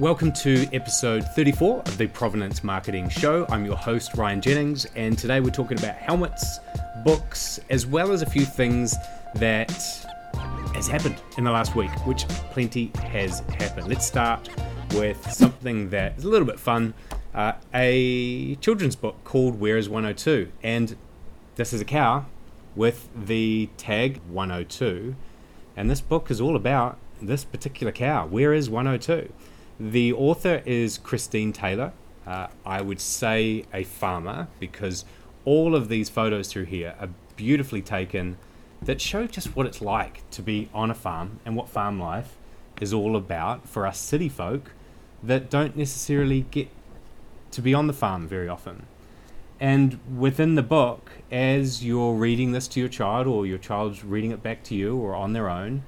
[0.00, 3.46] Welcome to episode 34 of the Provenance Marketing Show.
[3.48, 6.58] I'm your host, Ryan Jennings, and today we're talking about helmets,
[7.04, 8.96] books, as well as a few things
[9.36, 9.70] that
[10.74, 13.86] has happened in the last week, which plenty has happened.
[13.86, 14.48] Let's start
[14.94, 16.92] with something that is a little bit fun
[17.32, 20.50] uh, a children's book called Where is 102?
[20.64, 20.96] And
[21.54, 22.26] this is a cow
[22.74, 25.14] with the tag 102.
[25.76, 28.26] And this book is all about this particular cow.
[28.26, 29.32] Where is 102?
[29.78, 31.92] The author is Christine Taylor.
[32.26, 35.04] Uh, I would say a farmer because
[35.44, 38.36] all of these photos through here are beautifully taken
[38.80, 42.36] that show just what it's like to be on a farm and what farm life
[42.80, 44.72] is all about for us city folk
[45.22, 46.68] that don't necessarily get
[47.50, 48.86] to be on the farm very often.
[49.60, 54.32] And within the book, as you're reading this to your child, or your child's reading
[54.32, 55.84] it back to you, or on their own,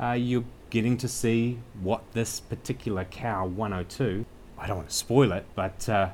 [0.00, 4.24] uh, you're getting to see what this particular cow 102,
[4.58, 6.10] I don't want to spoil it, but uh,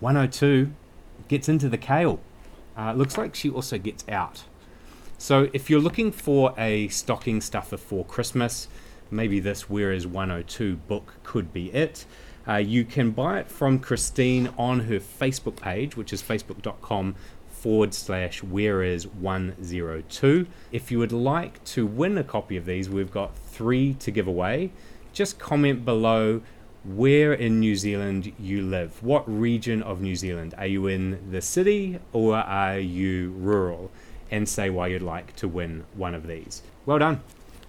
[0.00, 0.72] 102
[1.28, 2.20] gets into the kale.
[2.76, 4.44] Uh, looks like she also gets out.
[5.16, 8.68] So if you're looking for a stocking stuffer for Christmas,
[9.10, 12.04] maybe this Where is 102 book could be it.
[12.46, 17.14] Uh, you can buy it from Christine on her Facebook page, which is facebook.com
[17.64, 20.46] forward slash where is 102.
[20.70, 24.26] If you would like to win a copy of these, we've got three to give
[24.26, 24.70] away.
[25.14, 26.42] Just comment below
[26.84, 29.02] where in New Zealand you live.
[29.02, 30.52] What region of New Zealand?
[30.58, 33.90] Are you in the city or are you rural?
[34.30, 36.60] And say why you'd like to win one of these.
[36.84, 37.22] Well done.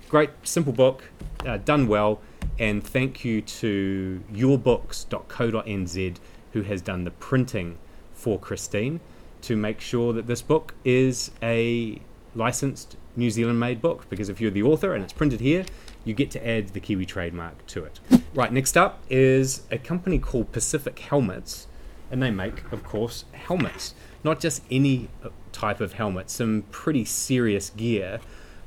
[0.09, 1.05] Great, simple book,
[1.45, 2.19] uh, done well.
[2.59, 6.15] And thank you to yourbooks.co.nz
[6.51, 7.77] who has done the printing
[8.13, 8.99] for Christine
[9.45, 12.01] to make sure that this book is a
[12.33, 15.65] licensed New Zealand made book because if you're the author and it's printed here,
[16.03, 17.99] you get to add the Kiwi trademark to it.
[18.33, 21.67] Right, next up is a company called Pacific Helmets,
[22.11, 23.93] and they make, of course, helmets.
[24.23, 25.09] Not just any
[25.51, 28.19] type of helmet, some pretty serious gear,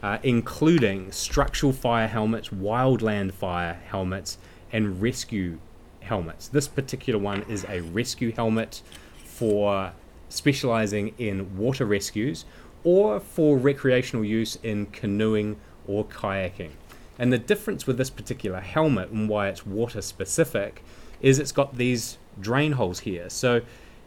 [0.03, 4.38] uh, including structural fire helmets, wildland fire helmets,
[4.72, 5.58] and rescue
[6.00, 6.48] helmets.
[6.48, 8.82] This particular one is a rescue helmet
[9.24, 9.92] for
[10.28, 12.44] specializing in water rescues
[12.84, 15.56] or for recreational use in canoeing
[15.87, 16.71] or kayaking.
[17.19, 20.84] And the difference with this particular helmet and why it's water specific
[21.21, 23.28] is it's got these drain holes here.
[23.28, 23.62] So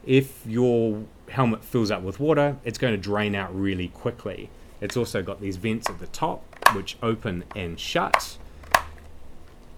[0.06, 4.50] if your helmet fills up with water, it's going to drain out really quickly.
[4.80, 6.44] It's also got these vents at the top
[6.74, 8.38] which open and shut.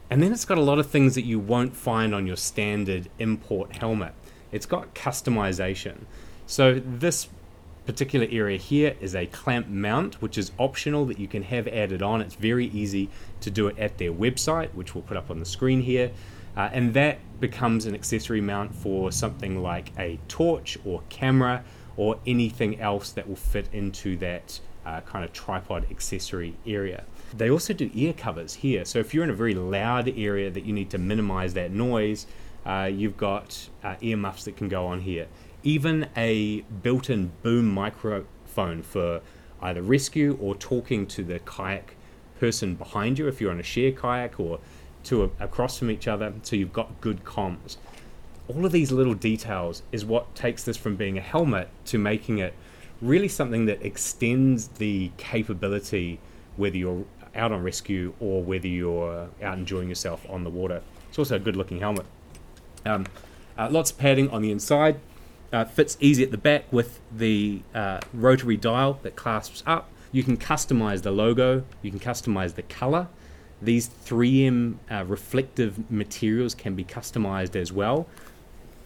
[0.09, 3.09] And then it's got a lot of things that you won't find on your standard
[3.17, 4.13] import helmet.
[4.51, 6.05] It's got customization.
[6.53, 7.29] So this
[7.87, 12.03] particular area here is a clamp mount, which is optional that you can have added
[12.03, 12.21] on.
[12.21, 13.09] It's very easy
[13.41, 16.11] to do it at their website, which we'll put up on the screen here.
[16.55, 21.63] Uh, and that becomes an accessory mount for something like a torch or camera
[21.97, 27.03] or anything else that will fit into that uh, kind of tripod accessory area.
[27.35, 28.85] They also do ear covers here.
[28.85, 32.27] So if you're in a very loud area that you need to minimize that noise,
[32.63, 35.25] uh, you've got uh, ear muffs that can go on here
[35.63, 39.21] even a built in boom microphone for
[39.61, 41.95] either rescue or talking to the kayak
[42.39, 44.59] person behind you if you're on a share kayak or
[45.03, 47.77] to a, across from each other so you've got good comms.
[48.47, 52.39] All of these little details is what takes this from being a helmet to making
[52.39, 52.53] it
[53.01, 56.19] really something that extends the capability
[56.57, 60.81] whether you're out on rescue or whether you're out enjoying yourself on the water.
[61.09, 62.05] It's also a good looking helmet.
[62.85, 63.05] Um,
[63.57, 64.99] uh, lots of padding on the inside
[65.53, 69.89] uh, fits easy at the back with the uh, rotary dial that clasps up.
[70.11, 73.07] You can customize the logo, you can customize the color.
[73.61, 78.07] These 3M uh, reflective materials can be customized as well.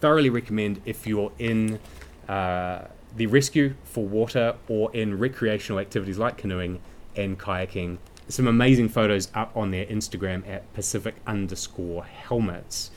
[0.00, 1.80] Thoroughly recommend if you're in
[2.28, 2.82] uh,
[3.16, 6.80] the rescue for water or in recreational activities like canoeing
[7.16, 7.98] and kayaking.
[8.28, 12.90] Some amazing photos up on their Instagram at Pacific underscore helmets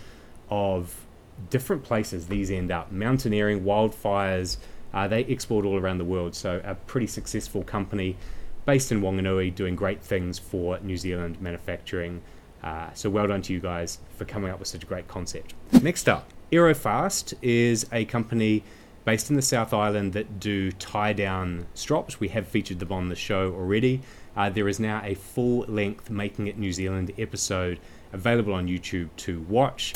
[0.50, 1.06] of
[1.50, 4.58] different places these end up mountaineering, wildfires.
[4.94, 8.18] Uh, they export all around the world, so a pretty successful company
[8.66, 12.22] based in Wanganui doing great things for New Zealand manufacturing.
[12.64, 15.56] Uh, so well done to you guys for coming up with such a great concept.
[15.82, 18.64] Next up, Aerofast is a company
[19.04, 22.20] based in the South Island that do tie down strops.
[22.20, 24.02] We have featured them on the show already.
[24.36, 27.80] Uh, there is now a full length Making It New Zealand episode
[28.14, 29.94] available on YouTube to watch.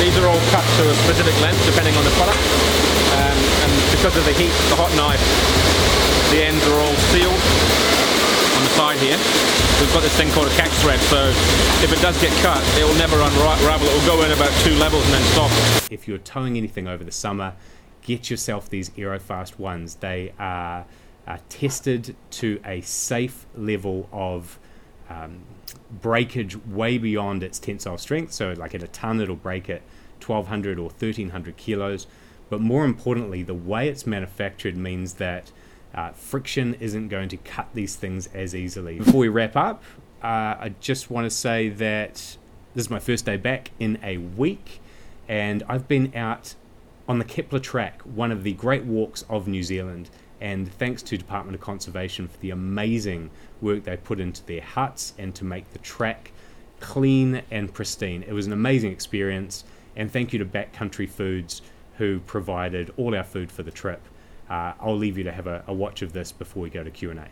[0.00, 2.86] These are all cut to a specific length depending on the product
[3.16, 5.22] um, and because of the heat, the hot knife,
[6.30, 9.16] the ends are all sealed on the side here,
[9.80, 11.00] we've got this thing called a catch thread.
[11.08, 11.28] So
[11.80, 13.88] if it does get cut, it will never unravel.
[13.88, 15.50] It will go in about two levels and then stop.
[15.90, 17.54] If you're towing anything over the summer,
[18.02, 19.96] get yourself these Aerofast ones.
[19.96, 20.84] They are,
[21.26, 24.58] are tested to a safe level of
[25.08, 25.40] um,
[25.90, 28.32] breakage way beyond its tensile strength.
[28.32, 29.82] So, like at a ton, it'll break at
[30.24, 32.06] 1200 or 1300 kilos.
[32.48, 35.50] But more importantly, the way it's manufactured means that
[35.94, 38.98] uh, friction isn't going to cut these things as easily.
[38.98, 39.82] Before we wrap up,
[40.22, 42.14] uh, I just want to say that
[42.74, 44.80] this is my first day back in a week,
[45.28, 46.54] and I've been out
[47.08, 50.10] on the Kepler track, one of the great walks of New Zealand.
[50.40, 53.30] And thanks to Department of Conservation for the amazing
[53.60, 56.32] work they put into their huts and to make the track
[56.80, 58.22] clean and pristine.
[58.22, 59.64] It was an amazing experience,
[59.96, 61.62] and thank you to Backcountry Foods
[61.96, 64.02] who provided all our food for the trip.
[64.50, 66.90] Uh, I'll leave you to have a, a watch of this before we go to
[66.90, 67.28] Q&A.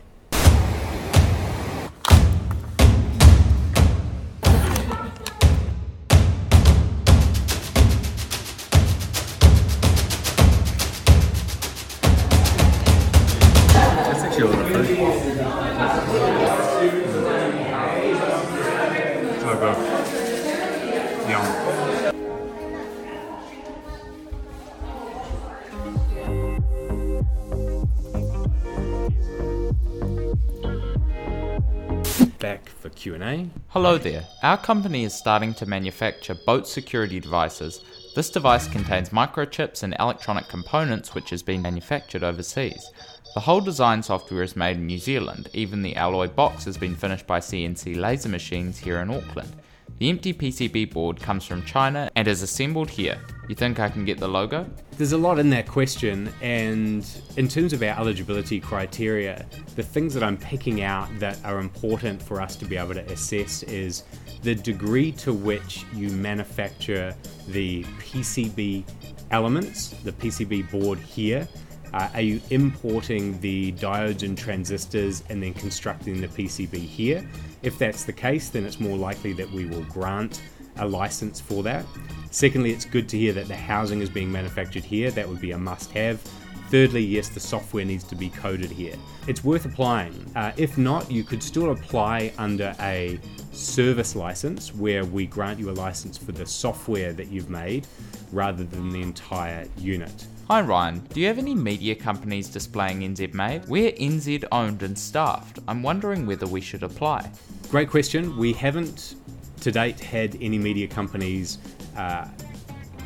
[32.45, 33.49] Back for Q&A.
[33.69, 34.23] Hello there.
[34.43, 37.81] Our company is starting to manufacture boat security devices.
[38.15, 42.91] This device contains microchips and electronic components which has been manufactured overseas.
[43.33, 45.49] The whole design software is made in New Zealand.
[45.53, 49.51] Even the alloy box has been finished by CNC laser machines here in Auckland.
[49.97, 53.17] The empty PCB board comes from China and is assembled here.
[53.47, 54.69] You think I can get the logo?
[54.97, 57.07] There's a lot in that question, and
[57.37, 59.45] in terms of our eligibility criteria,
[59.77, 63.09] the things that I'm picking out that are important for us to be able to
[63.09, 64.03] assess is
[64.43, 67.15] the degree to which you manufacture
[67.47, 68.83] the PCB
[69.31, 71.47] elements, the PCB board here.
[71.93, 77.25] Uh, are you importing the diodes and transistors and then constructing the PCB here?
[77.65, 80.39] If that's the case, then it's more likely that we will grant
[80.77, 81.83] a license for that.
[82.29, 85.09] Secondly, it's good to hear that the housing is being manufactured here.
[85.09, 86.21] That would be a must have.
[86.69, 88.95] Thirdly, yes, the software needs to be coded here.
[89.27, 90.31] It's worth applying.
[90.35, 93.19] Uh, if not, you could still apply under a
[93.51, 97.87] service license where we grant you a license for the software that you've made
[98.31, 100.27] rather than the entire unit.
[100.47, 103.65] Hi Ryan, do you have any media companies displaying NZ Made?
[103.67, 105.57] We're NZ owned and staffed.
[105.67, 107.31] I'm wondering whether we should apply.
[107.71, 108.37] Great question.
[108.37, 109.15] We haven't
[109.61, 111.57] to date had any media companies
[111.97, 112.27] uh,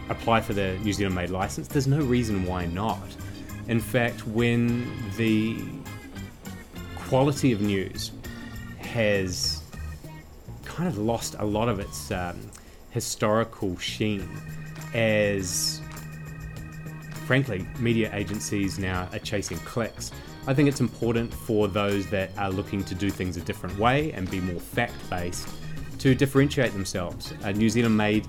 [0.09, 1.69] apply for the New Zealand made license.
[1.69, 3.07] There's no reason why not.
[3.69, 5.63] In fact, when the
[6.97, 8.11] quality of news
[8.79, 9.63] has
[10.65, 12.37] kind of lost a lot of its um,
[12.89, 14.27] historical sheen
[14.93, 15.81] as
[17.29, 20.11] frankly, media agencies now are chasing clicks.
[20.47, 24.11] I think it's important for those that are looking to do things a different way
[24.13, 25.47] and be more fact based
[25.99, 27.31] to differentiate themselves.
[27.43, 28.25] A New Zealand made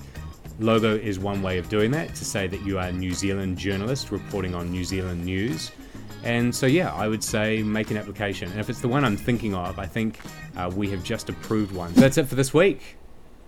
[0.58, 3.56] logo is one way of doing that, to say that you are a New Zealand
[3.56, 5.70] journalist reporting on New Zealand news.
[6.22, 8.50] And so, yeah, I would say make an application.
[8.50, 10.20] And if it's the one I'm thinking of, I think
[10.58, 11.94] uh, we have just approved one.
[11.94, 12.98] So that's it for this week.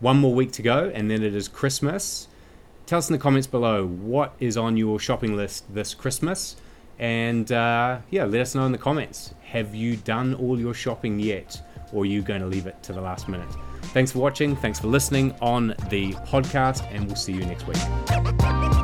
[0.01, 2.29] One more week to go, and then it is Christmas.
[2.93, 6.57] Tell us in the comments below what is on your shopping list this Christmas.
[6.99, 9.33] And uh, yeah, let us know in the comments.
[9.45, 11.59] Have you done all your shopping yet?
[11.95, 13.49] Or are you going to leave it to the last minute?
[13.95, 14.57] Thanks for watching.
[14.57, 16.87] Thanks for listening on the podcast.
[16.93, 18.82] And we'll see you next week.